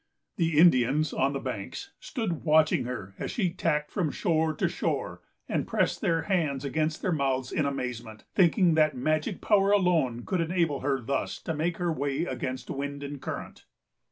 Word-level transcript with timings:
The 0.37 0.57
Indians, 0.57 1.13
on 1.13 1.33
the 1.33 1.39
banks, 1.39 1.91
stood 1.99 2.43
watching 2.43 2.85
her 2.85 3.13
as 3.19 3.29
she 3.29 3.51
tacked 3.51 3.91
from 3.91 4.09
shore 4.09 4.51
to 4.51 4.67
shore, 4.67 5.21
and 5.47 5.67
pressed 5.67 6.01
their 6.01 6.23
hands 6.23 6.65
against 6.65 7.03
their 7.03 7.11
mouths 7.11 7.51
in 7.51 7.67
amazement, 7.67 8.23
thinking 8.33 8.73
that 8.73 8.97
magic 8.97 9.41
power 9.41 9.69
alone 9.69 10.25
could 10.25 10.41
enable 10.41 10.79
her 10.79 10.99
thus 10.99 11.39
to 11.43 11.53
make 11.53 11.77
her 11.77 11.91
way 11.93 12.25
against 12.25 12.71
wind 12.71 13.03
and 13.03 13.21
current. 13.21 13.65